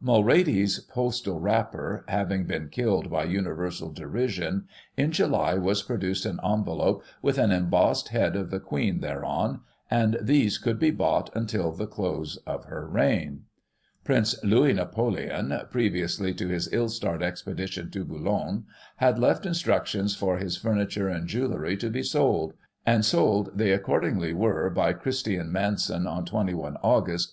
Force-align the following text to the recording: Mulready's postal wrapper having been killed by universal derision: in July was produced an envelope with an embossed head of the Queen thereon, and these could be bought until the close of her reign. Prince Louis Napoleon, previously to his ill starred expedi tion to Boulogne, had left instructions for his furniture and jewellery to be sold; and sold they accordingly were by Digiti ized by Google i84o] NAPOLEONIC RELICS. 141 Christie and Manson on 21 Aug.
Mulready's 0.00 0.80
postal 0.80 1.38
wrapper 1.38 2.04
having 2.08 2.42
been 2.44 2.70
killed 2.70 3.08
by 3.08 3.22
universal 3.22 3.92
derision: 3.92 4.66
in 4.96 5.12
July 5.12 5.54
was 5.54 5.84
produced 5.84 6.26
an 6.26 6.40
envelope 6.44 7.04
with 7.22 7.38
an 7.38 7.52
embossed 7.52 8.08
head 8.08 8.34
of 8.34 8.50
the 8.50 8.58
Queen 8.58 8.98
thereon, 8.98 9.60
and 9.88 10.18
these 10.20 10.58
could 10.58 10.80
be 10.80 10.90
bought 10.90 11.30
until 11.36 11.70
the 11.70 11.86
close 11.86 12.36
of 12.48 12.64
her 12.64 12.84
reign. 12.84 13.44
Prince 14.02 14.34
Louis 14.42 14.72
Napoleon, 14.72 15.54
previously 15.70 16.34
to 16.34 16.48
his 16.48 16.68
ill 16.72 16.88
starred 16.88 17.20
expedi 17.20 17.68
tion 17.68 17.88
to 17.92 18.04
Boulogne, 18.04 18.64
had 18.96 19.20
left 19.20 19.46
instructions 19.46 20.16
for 20.16 20.38
his 20.38 20.56
furniture 20.56 21.08
and 21.08 21.28
jewellery 21.28 21.76
to 21.76 21.90
be 21.90 22.02
sold; 22.02 22.54
and 22.84 23.04
sold 23.04 23.56
they 23.56 23.70
accordingly 23.70 24.34
were 24.34 24.68
by 24.68 24.68
Digiti 24.68 24.68
ized 24.68 24.74
by 24.74 24.82
Google 24.82 24.82
i84o] 24.82 24.82
NAPOLEONIC 24.82 24.82
RELICS. 24.82 24.82
141 24.82 25.00
Christie 25.00 25.36
and 25.36 25.52
Manson 25.52 26.06
on 26.08 26.24
21 26.24 26.76
Aug. 26.82 27.26